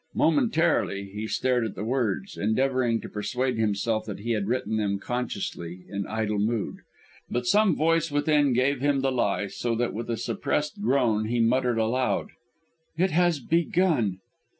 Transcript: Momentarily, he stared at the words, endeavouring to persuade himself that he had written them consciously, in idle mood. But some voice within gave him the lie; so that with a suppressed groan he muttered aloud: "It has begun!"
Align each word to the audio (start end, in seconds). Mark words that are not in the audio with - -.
Momentarily, 0.15 1.11
he 1.13 1.27
stared 1.27 1.63
at 1.63 1.75
the 1.75 1.83
words, 1.83 2.35
endeavouring 2.35 2.99
to 3.01 3.07
persuade 3.07 3.59
himself 3.59 4.03
that 4.07 4.21
he 4.21 4.31
had 4.31 4.47
written 4.47 4.77
them 4.77 4.97
consciously, 4.97 5.83
in 5.89 6.07
idle 6.07 6.39
mood. 6.39 6.77
But 7.29 7.45
some 7.45 7.75
voice 7.75 8.09
within 8.09 8.53
gave 8.53 8.81
him 8.81 9.01
the 9.01 9.11
lie; 9.11 9.45
so 9.45 9.75
that 9.75 9.93
with 9.93 10.09
a 10.09 10.17
suppressed 10.17 10.81
groan 10.81 11.25
he 11.25 11.39
muttered 11.39 11.77
aloud: 11.77 12.29
"It 12.97 13.11
has 13.11 13.39
begun!" 13.39 14.17